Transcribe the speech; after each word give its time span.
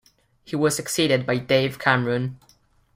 He 0.43 0.55
was 0.55 0.75
succeeded 0.75 1.27
by 1.27 1.37
Dave 1.37 1.77
Cameron. 1.77 2.39